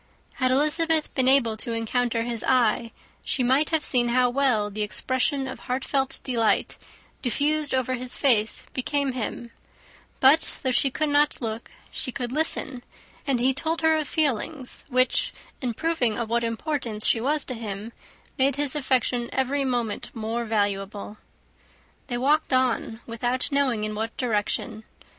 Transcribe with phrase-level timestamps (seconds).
[0.41, 2.89] Had Elizabeth been able to encounter his eyes,
[3.23, 6.75] she might have seen how well the expression of heartfelt delight
[7.21, 9.51] diffused over his face became him:
[10.19, 12.81] but though she could not look she could listen;
[13.27, 17.53] and he told her of feelings which, in proving of what importance she was to
[17.53, 17.93] him,
[18.39, 21.17] made his affection every moment more valuable.
[22.07, 24.83] They walked on without knowing in what direction.